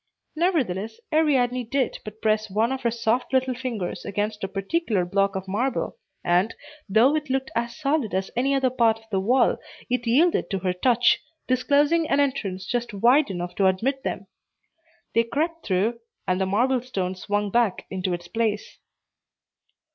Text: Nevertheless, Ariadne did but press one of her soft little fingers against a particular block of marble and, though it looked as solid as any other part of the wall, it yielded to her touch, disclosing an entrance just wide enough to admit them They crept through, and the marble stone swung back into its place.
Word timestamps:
Nevertheless, 0.35 0.99
Ariadne 1.13 1.63
did 1.63 1.99
but 2.03 2.23
press 2.23 2.49
one 2.49 2.71
of 2.71 2.81
her 2.81 2.89
soft 2.89 3.31
little 3.31 3.53
fingers 3.53 4.03
against 4.03 4.43
a 4.43 4.47
particular 4.47 5.05
block 5.05 5.35
of 5.35 5.47
marble 5.47 5.95
and, 6.23 6.55
though 6.89 7.15
it 7.15 7.29
looked 7.29 7.51
as 7.55 7.77
solid 7.77 8.11
as 8.15 8.31
any 8.35 8.55
other 8.55 8.71
part 8.71 8.97
of 8.97 9.05
the 9.11 9.19
wall, 9.19 9.59
it 9.91 10.07
yielded 10.07 10.49
to 10.49 10.57
her 10.57 10.73
touch, 10.73 11.19
disclosing 11.47 12.09
an 12.09 12.19
entrance 12.19 12.65
just 12.65 12.95
wide 12.95 13.29
enough 13.29 13.53
to 13.53 13.67
admit 13.67 14.01
them 14.01 14.25
They 15.13 15.23
crept 15.23 15.67
through, 15.67 15.99
and 16.27 16.41
the 16.41 16.47
marble 16.47 16.81
stone 16.81 17.13
swung 17.13 17.51
back 17.51 17.85
into 17.91 18.11
its 18.11 18.27
place. 18.27 18.79